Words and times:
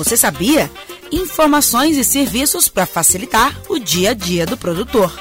Você 0.00 0.16
sabia? 0.16 0.70
Informações 1.12 1.98
e 1.98 2.02
serviços 2.02 2.70
para 2.70 2.86
facilitar 2.86 3.54
o 3.68 3.78
dia 3.78 4.12
a 4.12 4.14
dia 4.14 4.46
do 4.46 4.56
produtor. 4.56 5.12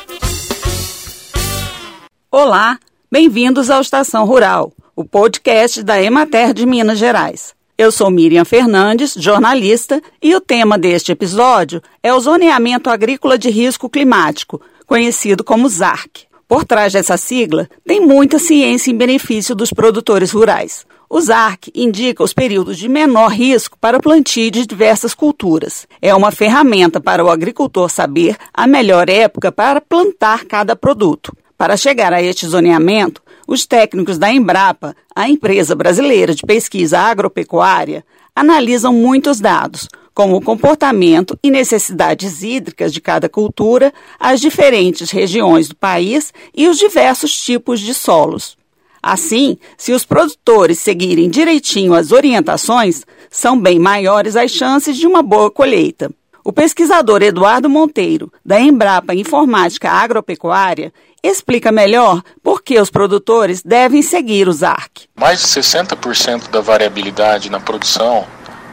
Olá, 2.32 2.80
bem-vindos 3.12 3.70
ao 3.70 3.82
Estação 3.82 4.24
Rural, 4.24 4.72
o 4.96 5.04
podcast 5.04 5.84
da 5.84 6.02
Emater 6.02 6.54
de 6.54 6.66
Minas 6.66 6.98
Gerais. 6.98 7.54
Eu 7.78 7.92
sou 7.92 8.10
Miriam 8.10 8.46
Fernandes, 8.46 9.16
jornalista, 9.18 10.02
e 10.24 10.34
o 10.34 10.40
tema 10.40 10.78
deste 10.78 11.12
episódio 11.12 11.82
é 12.02 12.14
o 12.14 12.20
zoneamento 12.22 12.90
agrícola 12.90 13.38
de 13.38 13.50
risco 13.50 13.90
climático, 13.90 14.62
conhecido 14.88 15.44
como 15.44 15.68
ZARC. 15.68 16.22
Por 16.48 16.64
trás 16.64 16.94
dessa 16.94 17.18
sigla, 17.18 17.70
tem 17.86 18.00
muita 18.00 18.40
ciência 18.40 18.90
em 18.90 18.96
benefício 18.96 19.54
dos 19.54 19.74
produtores 19.74 20.32
rurais. 20.32 20.86
O 21.12 21.20
ZARC 21.20 21.72
indica 21.74 22.24
os 22.24 22.34
períodos 22.34 22.78
de 22.78 22.88
menor 22.88 23.32
risco 23.32 23.76
para 23.80 23.98
o 23.98 24.02
plantio 24.02 24.52
de 24.52 24.64
diversas 24.64 25.16
culturas. 25.16 25.88
É 26.00 26.14
uma 26.14 26.30
ferramenta 26.30 27.02
para 27.02 27.26
o 27.26 27.32
agricultor 27.32 27.90
saber 27.90 28.38
a 28.54 28.68
melhor 28.68 29.10
época 29.10 29.52
para 29.52 29.82
plantar 29.82 30.46
cada 30.46 30.76
produto. 30.76 31.36
Para 31.58 31.76
chegar 31.76 32.14
a 32.14 32.22
este 32.22 32.46
zoneamento, 32.46 33.24
os 33.48 33.66
técnicos 33.66 34.20
da 34.20 34.32
Embrapa, 34.32 34.96
a 35.16 35.28
empresa 35.28 35.74
brasileira 35.74 36.36
de 36.36 36.44
pesquisa 36.44 37.00
agropecuária, 37.00 38.06
analisam 38.36 38.94
muitos 38.94 39.40
dados, 39.40 39.88
como 40.14 40.36
o 40.36 40.42
comportamento 40.42 41.36
e 41.42 41.50
necessidades 41.50 42.44
hídricas 42.44 42.94
de 42.94 43.02
cada 43.02 43.28
cultura, 43.28 43.92
as 44.20 44.40
diferentes 44.40 45.10
regiões 45.10 45.70
do 45.70 45.76
país 45.76 46.32
e 46.54 46.68
os 46.68 46.78
diversos 46.78 47.34
tipos 47.34 47.80
de 47.80 47.96
solos. 47.96 48.59
Assim, 49.02 49.58
se 49.78 49.94
os 49.94 50.06
produtores 50.06 50.80
seguirem 50.80 51.30
direitinho 51.30 51.94
as 51.94 52.12
orientações, 52.12 53.06
são 53.30 53.60
bem 53.60 53.80
maiores 53.80 54.36
as 54.36 54.52
chances 54.52 54.98
de 54.98 55.08
uma 55.08 55.22
boa 55.22 55.50
colheita. 55.50 56.12
O 56.44 56.54
pesquisador 56.54 57.22
Eduardo 57.22 57.70
Monteiro, 57.70 58.32
da 58.44 58.60
Embrapa 58.60 59.14
Informática 59.14 59.90
Agropecuária, 59.90 60.92
explica 61.22 61.72
melhor 61.72 62.22
por 62.42 62.64
que 62.64 62.80
os 62.80 62.90
produtores 62.90 63.62
devem 63.62 64.02
seguir 64.02 64.48
o 64.48 64.54
ZARC. 64.54 65.08
Mais 65.16 65.42
de 65.42 65.48
60% 65.48 66.50
da 66.50 66.62
variabilidade 66.62 67.50
na 67.50 67.60
produção 67.60 68.26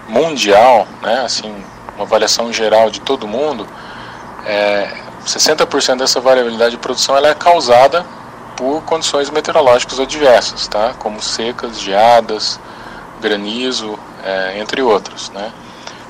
mundial, 0.08 0.86
né, 1.02 1.22
assim, 1.24 1.52
uma 1.96 2.04
avaliação 2.04 2.52
geral 2.52 2.90
de 2.90 3.00
todo 3.00 3.26
mundo, 3.26 3.66
é, 4.46 4.88
60% 5.26 5.98
dessa 5.98 6.20
variabilidade 6.20 6.72
de 6.72 6.78
produção 6.78 7.16
ela 7.16 7.28
é 7.28 7.34
causada 7.34 8.06
por 8.56 8.82
condições 8.82 9.30
meteorológicas 9.30 10.00
adversas, 10.00 10.66
tá? 10.66 10.94
como 10.98 11.22
secas, 11.22 11.78
geadas, 11.80 12.58
granizo, 13.20 13.98
é, 14.24 14.58
entre 14.58 14.82
outros. 14.82 15.30
Né? 15.30 15.52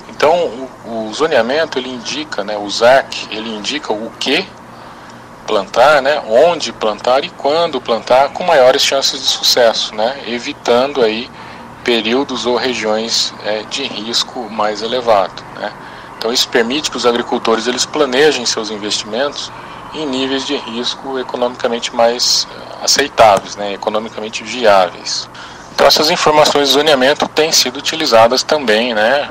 Então, 0.09 0.35
o, 0.35 1.09
o, 1.09 1.13
zoneamento 1.13 1.79
ele 1.79 1.91
indica, 1.91 2.43
né, 2.43 2.57
o 2.57 2.71
ZAC, 2.71 3.29
ele 3.31 3.55
indica 3.55 3.93
o 3.93 4.11
que 4.19 4.47
plantar, 5.47 6.01
né, 6.01 6.23
onde 6.27 6.73
plantar 6.73 7.25
e 7.25 7.29
quando 7.29 7.81
plantar 7.81 8.31
com 8.31 8.43
maiores 8.43 8.83
chances 8.83 9.21
de 9.21 9.27
sucesso, 9.27 9.95
né, 9.95 10.23
evitando 10.27 11.03
aí 11.03 11.31
períodos 11.85 12.47
ou 12.47 12.57
regiões 12.57 13.33
é, 13.45 13.63
de 13.65 13.85
risco 13.85 14.49
mais 14.51 14.83
elevado. 14.83 15.43
Né. 15.55 15.73
Então, 16.19 16.33
isso 16.33 16.49
permite 16.49 16.91
que 16.91 16.97
os 16.97 17.07
agricultores 17.07 17.67
eles 17.67 17.85
planejem 17.85 18.47
seus 18.47 18.71
investimentos 18.71 19.53
em 19.95 20.07
níveis 20.07 20.47
de 20.47 20.57
risco 20.57 21.19
economicamente 21.19 21.95
mais 21.95 22.47
eh, 22.51 22.85
aceitáveis, 22.85 23.57
né, 23.57 23.73
economicamente 23.73 24.43
viáveis. 24.45 25.29
Então 25.75 25.87
essas 25.87 26.11
informações 26.11 26.69
de 26.69 26.75
zoneamento 26.75 27.29
têm 27.29 27.53
sido 27.53 27.79
utilizadas 27.79 28.43
também, 28.43 28.95
né, 28.95 29.29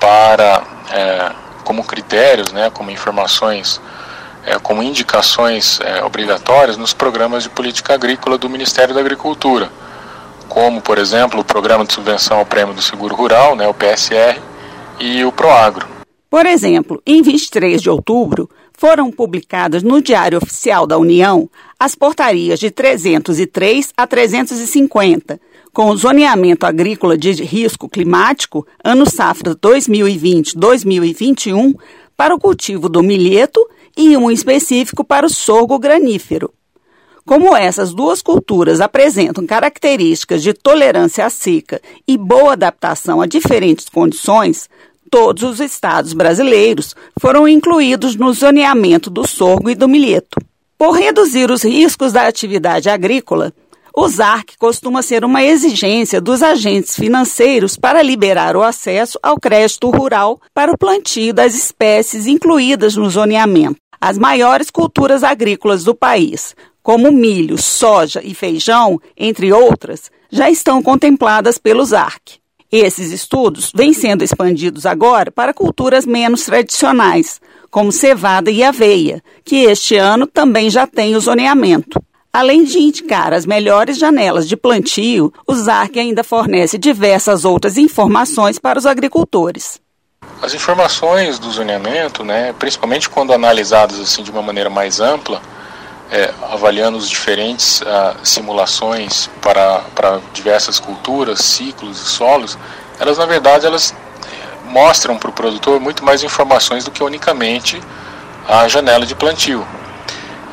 para 0.00 0.62
é, 0.90 1.32
como 1.64 1.84
critérios, 1.84 2.52
né, 2.52 2.70
como 2.70 2.90
informações, 2.90 3.80
é, 4.44 4.58
como 4.58 4.82
indicações 4.82 5.80
é, 5.80 6.02
obrigatórias 6.02 6.76
nos 6.76 6.92
programas 6.92 7.42
de 7.42 7.50
política 7.50 7.94
agrícola 7.94 8.36
do 8.36 8.48
Ministério 8.48 8.94
da 8.94 9.00
Agricultura, 9.00 9.70
como 10.48 10.80
por 10.80 10.98
exemplo 10.98 11.40
o 11.40 11.44
Programa 11.44 11.84
de 11.84 11.92
Subvenção 11.92 12.38
ao 12.38 12.46
Prêmio 12.46 12.74
do 12.74 12.82
Seguro 12.82 13.14
Rural, 13.14 13.54
né, 13.54 13.68
o 13.68 13.74
PSR, 13.74 14.40
e 14.98 15.24
o 15.24 15.32
Proagro. 15.32 15.86
Por 16.30 16.46
exemplo, 16.46 17.02
em 17.06 17.20
23 17.22 17.82
de 17.82 17.90
outubro, 17.90 18.48
foram 18.76 19.10
publicadas 19.10 19.82
no 19.82 20.00
Diário 20.00 20.38
Oficial 20.38 20.86
da 20.86 20.96
União 20.98 21.50
as 21.78 21.94
portarias 21.94 22.58
de 22.60 22.70
303 22.70 23.92
a 23.96 24.06
350, 24.06 25.40
com 25.72 25.88
o 25.90 25.96
zoneamento 25.96 26.66
agrícola 26.66 27.16
de 27.16 27.32
risco 27.42 27.88
climático, 27.88 28.66
ano 28.84 29.08
safra 29.08 29.56
2020-2021, 29.56 31.74
para 32.16 32.34
o 32.34 32.38
cultivo 32.38 32.88
do 32.88 33.02
milheto 33.02 33.60
e 33.96 34.16
um 34.16 34.30
específico 34.30 35.02
para 35.02 35.26
o 35.26 35.30
sorgo 35.30 35.78
granífero. 35.78 36.52
Como 37.24 37.56
essas 37.56 37.94
duas 37.94 38.20
culturas 38.20 38.80
apresentam 38.80 39.46
características 39.46 40.42
de 40.42 40.52
tolerância 40.52 41.24
à 41.24 41.30
seca 41.30 41.80
e 42.06 42.18
boa 42.18 42.54
adaptação 42.54 43.20
a 43.20 43.26
diferentes 43.26 43.88
condições, 43.88 44.68
todos 45.12 45.42
os 45.42 45.60
estados 45.60 46.14
brasileiros 46.14 46.96
foram 47.20 47.46
incluídos 47.46 48.16
no 48.16 48.32
zoneamento 48.32 49.10
do 49.10 49.28
sorgo 49.28 49.68
e 49.68 49.74
do 49.74 49.86
milheto. 49.86 50.40
Por 50.78 50.92
reduzir 50.92 51.50
os 51.50 51.62
riscos 51.62 52.14
da 52.14 52.26
atividade 52.26 52.88
agrícola, 52.88 53.52
o 53.94 54.08
ZARC 54.08 54.56
costuma 54.58 55.02
ser 55.02 55.22
uma 55.22 55.44
exigência 55.44 56.18
dos 56.18 56.42
agentes 56.42 56.96
financeiros 56.96 57.76
para 57.76 58.02
liberar 58.02 58.56
o 58.56 58.62
acesso 58.62 59.18
ao 59.22 59.38
crédito 59.38 59.90
rural 59.90 60.40
para 60.54 60.72
o 60.72 60.78
plantio 60.78 61.34
das 61.34 61.54
espécies 61.54 62.26
incluídas 62.26 62.96
no 62.96 63.10
zoneamento. 63.10 63.76
As 64.00 64.16
maiores 64.16 64.70
culturas 64.70 65.22
agrícolas 65.22 65.84
do 65.84 65.94
país, 65.94 66.56
como 66.82 67.12
milho, 67.12 67.58
soja 67.58 68.22
e 68.24 68.32
feijão, 68.34 68.98
entre 69.14 69.52
outras, 69.52 70.10
já 70.30 70.50
estão 70.50 70.82
contempladas 70.82 71.58
pelo 71.58 71.84
ZARC. 71.84 72.41
Esses 72.72 73.12
estudos 73.12 73.70
vêm 73.74 73.92
sendo 73.92 74.24
expandidos 74.24 74.86
agora 74.86 75.30
para 75.30 75.52
culturas 75.52 76.06
menos 76.06 76.46
tradicionais, 76.46 77.38
como 77.70 77.92
cevada 77.92 78.50
e 78.50 78.64
aveia, 78.64 79.22
que 79.44 79.56
este 79.64 79.96
ano 79.96 80.26
também 80.26 80.70
já 80.70 80.86
tem 80.86 81.14
o 81.14 81.20
zoneamento. 81.20 82.02
Além 82.32 82.64
de 82.64 82.78
indicar 82.78 83.34
as 83.34 83.44
melhores 83.44 83.98
janelas 83.98 84.48
de 84.48 84.56
plantio, 84.56 85.30
o 85.46 85.54
ZARC 85.54 85.98
ainda 85.98 86.24
fornece 86.24 86.78
diversas 86.78 87.44
outras 87.44 87.76
informações 87.76 88.58
para 88.58 88.78
os 88.78 88.86
agricultores. 88.86 89.78
As 90.40 90.54
informações 90.54 91.38
do 91.38 91.50
zoneamento, 91.50 92.24
né, 92.24 92.54
principalmente 92.58 93.10
quando 93.10 93.34
analisadas 93.34 94.00
assim 94.00 94.22
de 94.22 94.30
uma 94.30 94.40
maneira 94.40 94.70
mais 94.70 94.98
ampla, 94.98 95.42
é, 96.12 96.30
avaliando 96.50 96.98
os 96.98 97.08
diferentes 97.08 97.80
uh, 97.80 98.14
simulações 98.22 99.30
para, 99.40 99.78
para 99.94 100.20
diversas 100.34 100.78
culturas, 100.78 101.40
ciclos 101.40 101.98
e 102.02 102.04
solos, 102.04 102.58
elas 103.00 103.16
na 103.16 103.24
verdade 103.24 103.64
elas 103.64 103.94
é, 104.26 104.70
mostram 104.70 105.16
para 105.16 105.30
o 105.30 105.32
produtor 105.32 105.80
muito 105.80 106.04
mais 106.04 106.22
informações 106.22 106.84
do 106.84 106.90
que 106.90 107.02
unicamente 107.02 107.80
a 108.46 108.68
janela 108.68 109.06
de 109.06 109.14
plantio. 109.14 109.66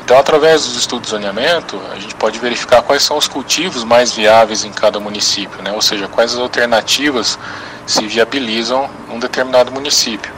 Então, 0.02 0.18
através 0.18 0.64
dos 0.64 0.76
estudos 0.76 1.08
de 1.08 1.10
zoneamento, 1.10 1.80
a 1.92 2.00
gente 2.00 2.14
pode 2.14 2.38
verificar 2.38 2.82
quais 2.82 3.02
são 3.02 3.16
os 3.16 3.28
cultivos 3.28 3.84
mais 3.84 4.12
viáveis 4.12 4.64
em 4.64 4.72
cada 4.72 4.98
município, 4.98 5.62
né? 5.62 5.72
ou 5.72 5.82
seja, 5.82 6.08
quais 6.08 6.32
as 6.32 6.40
alternativas 6.40 7.38
se 7.86 8.06
viabilizam 8.06 8.88
num 9.08 9.20
determinado 9.20 9.70
município. 9.70 10.32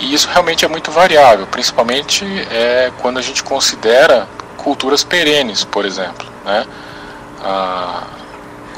E 0.00 0.12
isso 0.12 0.28
realmente 0.28 0.64
é 0.64 0.68
muito 0.68 0.90
variável, 0.90 1.46
principalmente 1.46 2.24
é, 2.50 2.92
quando 3.00 3.18
a 3.18 3.22
gente 3.22 3.42
considera 3.42 4.28
culturas 4.58 5.02
perenes, 5.02 5.64
por 5.64 5.86
exemplo. 5.86 6.26
Né? 6.44 6.66
Ah, 7.42 8.06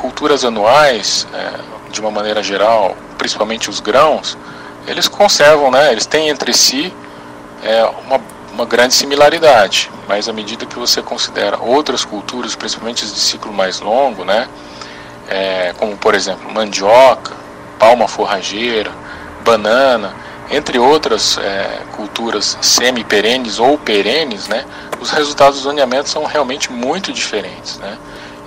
culturas 0.00 0.44
anuais, 0.44 1.26
é, 1.34 1.90
de 1.90 2.00
uma 2.00 2.10
maneira 2.10 2.42
geral, 2.42 2.96
principalmente 3.18 3.68
os 3.68 3.80
grãos, 3.80 4.38
eles 4.86 5.06
conservam, 5.08 5.70
né, 5.70 5.92
eles 5.92 6.06
têm 6.06 6.30
entre 6.30 6.54
si 6.54 6.92
é, 7.62 7.84
uma, 8.06 8.20
uma 8.52 8.64
grande 8.64 8.94
similaridade, 8.94 9.90
mas 10.08 10.28
à 10.28 10.32
medida 10.32 10.64
que 10.64 10.78
você 10.78 11.02
considera 11.02 11.58
outras 11.60 12.04
culturas, 12.04 12.56
principalmente 12.56 13.04
as 13.04 13.12
de 13.12 13.20
ciclo 13.20 13.52
mais 13.52 13.80
longo, 13.80 14.24
né, 14.24 14.48
é, 15.28 15.74
como 15.76 15.96
por 15.96 16.14
exemplo 16.14 16.50
mandioca, 16.50 17.34
palma 17.78 18.08
forrageira, 18.08 18.90
banana, 19.44 20.14
entre 20.50 20.78
outras 20.78 21.38
é, 21.38 21.82
culturas 21.92 22.58
semi-perenes 22.60 23.58
ou 23.58 23.78
perenes, 23.78 24.48
né, 24.48 24.64
os 25.00 25.10
resultados 25.10 25.58
do 25.58 25.62
zoneamento 25.62 26.08
são 26.08 26.24
realmente 26.24 26.72
muito 26.72 27.12
diferentes. 27.12 27.78
Né? 27.78 27.96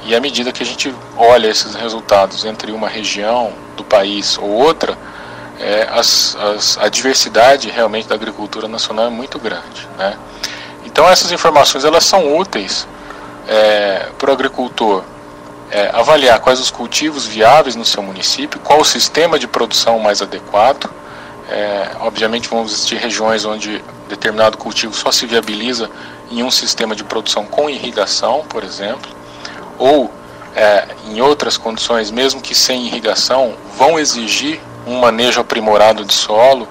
E 0.05 0.13
à 0.13 0.19
medida 0.19 0.51
que 0.51 0.61
a 0.61 0.65
gente 0.65 0.93
olha 1.17 1.47
esses 1.47 1.75
resultados 1.75 2.43
entre 2.43 2.71
uma 2.71 2.89
região 2.89 3.53
do 3.77 3.83
país 3.83 4.37
ou 4.37 4.49
outra, 4.49 4.97
é, 5.59 5.87
as, 5.91 6.35
as, 6.35 6.77
a 6.77 6.89
diversidade 6.89 7.69
realmente 7.69 8.07
da 8.07 8.15
agricultura 8.15 8.67
nacional 8.67 9.05
é 9.05 9.09
muito 9.09 9.39
grande. 9.39 9.87
Né? 9.97 10.17
Então 10.85 11.07
essas 11.07 11.31
informações 11.31 11.85
elas 11.85 12.03
são 12.03 12.37
úteis 12.37 12.85
é, 13.47 14.09
para 14.17 14.29
o 14.29 14.33
agricultor 14.33 15.03
é, 15.71 15.89
avaliar 15.93 16.39
quais 16.39 16.59
os 16.59 16.69
cultivos 16.69 17.25
viáveis 17.25 17.75
no 17.75 17.85
seu 17.85 18.03
município, 18.03 18.59
qual 18.59 18.81
o 18.81 18.85
sistema 18.85 19.39
de 19.39 19.47
produção 19.47 19.97
mais 19.99 20.21
adequado, 20.21 20.89
É, 21.53 21.91
obviamente 21.99 22.49
vão 22.49 22.63
existir 22.63 22.95
regiões 22.95 23.45
onde 23.45 23.79
determinado 24.09 24.57
cultivo 24.57 24.91
só 24.95 25.11
se 25.11 25.27
viabiliza 25.27 25.87
em 26.31 26.41
um 26.41 26.49
sistema 26.49 26.95
de 26.95 27.03
produção 27.03 27.45
com 27.45 27.69
irrigação, 27.69 28.43
por 28.49 28.63
exemplo, 28.63 29.11
ou 29.77 30.11
é, 30.55 30.87
em 31.07 31.21
outras 31.21 31.55
condições, 31.55 32.09
mesmo 32.09 32.41
que 32.41 32.55
sem 32.55 32.87
irrigação, 32.87 33.53
vão 33.77 33.99
exigir 33.99 34.59
um 34.87 34.99
manejo 34.99 35.39
aprimorado 35.39 36.03
de 36.03 36.13
solo, 36.13 36.67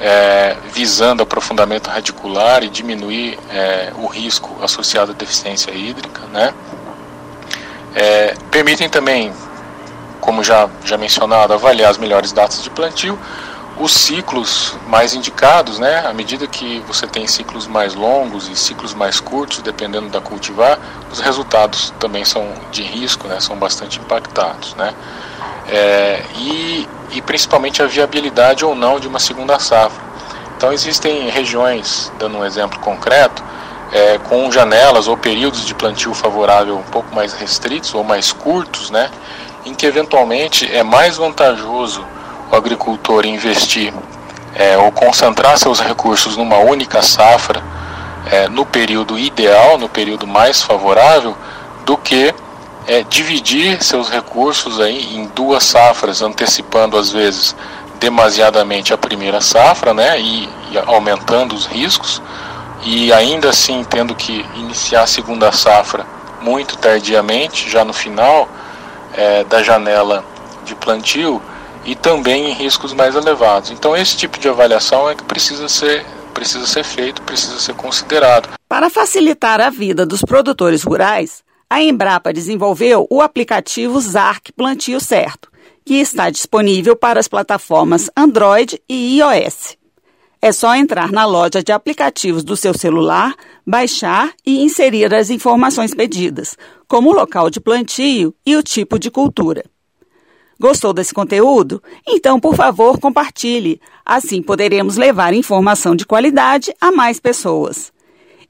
é, 0.00 0.56
visando 0.72 1.22
aprofundamento 1.22 1.88
radicular 1.88 2.64
e 2.64 2.68
diminuir 2.68 3.38
é, 3.50 3.92
o 3.96 4.06
risco 4.06 4.56
associado 4.62 5.12
à 5.12 5.14
deficiência 5.14 5.70
hídrica. 5.70 6.22
Né? 6.32 6.52
É, 7.94 8.34
permitem 8.50 8.88
também, 8.88 9.32
como 10.20 10.42
já, 10.42 10.68
já 10.84 10.96
mencionado, 10.96 11.52
avaliar 11.52 11.90
as 11.90 11.98
melhores 11.98 12.32
datas 12.32 12.62
de 12.62 12.70
plantio, 12.70 13.16
os 13.80 13.92
ciclos 13.92 14.76
mais 14.88 15.14
indicados, 15.14 15.78
né? 15.78 16.04
À 16.06 16.12
medida 16.12 16.46
que 16.46 16.80
você 16.80 17.06
tem 17.06 17.26
ciclos 17.26 17.66
mais 17.66 17.94
longos 17.94 18.48
e 18.48 18.56
ciclos 18.56 18.92
mais 18.92 19.20
curtos, 19.20 19.62
dependendo 19.62 20.08
da 20.08 20.20
cultivar, 20.20 20.78
os 21.12 21.20
resultados 21.20 21.92
também 21.98 22.24
são 22.24 22.52
de 22.72 22.82
risco, 22.82 23.28
né? 23.28 23.38
São 23.40 23.56
bastante 23.56 24.00
impactados, 24.00 24.74
né? 24.74 24.92
É, 25.68 26.22
e, 26.36 26.88
e 27.12 27.22
principalmente 27.22 27.82
a 27.82 27.86
viabilidade 27.86 28.64
ou 28.64 28.74
não 28.74 28.98
de 28.98 29.06
uma 29.06 29.20
segunda 29.20 29.58
safra. 29.60 30.02
Então 30.56 30.72
existem 30.72 31.28
regiões, 31.30 32.10
dando 32.18 32.38
um 32.38 32.44
exemplo 32.44 32.80
concreto, 32.80 33.44
é, 33.92 34.18
com 34.18 34.50
janelas 34.50 35.06
ou 35.06 35.16
períodos 35.16 35.64
de 35.64 35.74
plantio 35.74 36.12
favorável 36.14 36.76
um 36.76 36.90
pouco 36.90 37.14
mais 37.14 37.32
restritos 37.32 37.94
ou 37.94 38.02
mais 38.02 38.32
curtos, 38.32 38.90
né? 38.90 39.08
Em 39.64 39.72
que 39.72 39.86
eventualmente 39.86 40.68
é 40.74 40.82
mais 40.82 41.16
vantajoso 41.16 42.04
o 42.50 42.56
agricultor 42.56 43.26
investir 43.26 43.92
é, 44.54 44.76
ou 44.76 44.90
concentrar 44.90 45.58
seus 45.58 45.80
recursos 45.80 46.36
numa 46.36 46.58
única 46.58 47.02
safra 47.02 47.62
é, 48.30 48.48
no 48.48 48.66
período 48.66 49.18
ideal, 49.18 49.78
no 49.78 49.88
período 49.88 50.26
mais 50.26 50.62
favorável, 50.62 51.36
do 51.84 51.96
que 51.96 52.34
é, 52.86 53.02
dividir 53.02 53.82
seus 53.82 54.08
recursos 54.08 54.80
aí 54.80 55.16
em 55.16 55.26
duas 55.28 55.64
safras, 55.64 56.22
antecipando 56.22 56.96
às 56.96 57.10
vezes 57.10 57.54
demasiadamente 58.00 58.92
a 58.92 58.98
primeira 58.98 59.40
safra, 59.40 59.92
né, 59.92 60.20
e, 60.20 60.48
e 60.70 60.78
aumentando 60.86 61.54
os 61.54 61.66
riscos, 61.66 62.22
e 62.84 63.12
ainda 63.12 63.50
assim 63.50 63.84
tendo 63.84 64.14
que 64.14 64.44
iniciar 64.54 65.02
a 65.02 65.06
segunda 65.06 65.50
safra 65.52 66.06
muito 66.40 66.76
tardiamente, 66.76 67.68
já 67.68 67.84
no 67.84 67.92
final 67.92 68.48
é, 69.14 69.44
da 69.44 69.62
janela 69.62 70.24
de 70.64 70.74
plantio, 70.74 71.42
e 71.88 71.94
também 71.94 72.50
em 72.50 72.52
riscos 72.52 72.92
mais 72.92 73.16
elevados. 73.16 73.70
Então 73.70 73.96
esse 73.96 74.14
tipo 74.14 74.38
de 74.38 74.46
avaliação 74.46 75.08
é 75.08 75.14
que 75.14 75.24
precisa 75.24 75.68
ser 75.68 76.04
precisa 76.34 76.66
ser 76.66 76.84
feito, 76.84 77.20
precisa 77.22 77.58
ser 77.58 77.74
considerado. 77.74 78.50
Para 78.68 78.88
facilitar 78.90 79.60
a 79.60 79.70
vida 79.70 80.06
dos 80.06 80.20
produtores 80.20 80.84
rurais, 80.84 81.42
a 81.68 81.82
Embrapa 81.82 82.32
desenvolveu 82.32 83.06
o 83.10 83.20
aplicativo 83.20 84.00
ZARC 84.00 84.52
Plantio 84.52 85.00
Certo, 85.00 85.50
que 85.84 85.94
está 85.94 86.30
disponível 86.30 86.94
para 86.94 87.18
as 87.18 87.26
plataformas 87.26 88.08
Android 88.16 88.80
e 88.88 89.18
iOS. 89.18 89.76
É 90.40 90.52
só 90.52 90.76
entrar 90.76 91.10
na 91.10 91.24
loja 91.24 91.60
de 91.60 91.72
aplicativos 91.72 92.44
do 92.44 92.54
seu 92.54 92.72
celular, 92.72 93.34
baixar 93.66 94.30
e 94.46 94.62
inserir 94.62 95.12
as 95.12 95.30
informações 95.30 95.92
pedidas, 95.92 96.56
como 96.86 97.10
o 97.10 97.14
local 97.14 97.50
de 97.50 97.58
plantio 97.58 98.32
e 98.46 98.54
o 98.56 98.62
tipo 98.62 98.96
de 98.96 99.10
cultura. 99.10 99.64
Gostou 100.60 100.92
desse 100.92 101.14
conteúdo? 101.14 101.80
Então, 102.06 102.38
por 102.40 102.56
favor, 102.56 102.98
compartilhe. 102.98 103.80
Assim 104.04 104.42
poderemos 104.42 104.96
levar 104.96 105.32
informação 105.32 105.94
de 105.94 106.04
qualidade 106.04 106.74
a 106.80 106.90
mais 106.90 107.20
pessoas. 107.20 107.92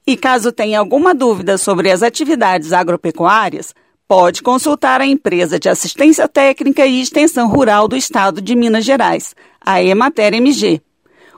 E 0.06 0.16
caso 0.16 0.50
tenha 0.50 0.78
alguma 0.78 1.14
dúvida 1.14 1.58
sobre 1.58 1.90
as 1.90 2.02
atividades 2.02 2.72
agropecuárias, 2.72 3.74
pode 4.06 4.42
consultar 4.42 5.02
a 5.02 5.06
empresa 5.06 5.58
de 5.58 5.68
assistência 5.68 6.26
técnica 6.26 6.86
e 6.86 7.02
extensão 7.02 7.46
rural 7.46 7.86
do 7.86 7.94
estado 7.94 8.40
de 8.40 8.56
Minas 8.56 8.86
Gerais, 8.86 9.36
a 9.60 9.82
Emater 9.82 10.32
MG. 10.32 10.80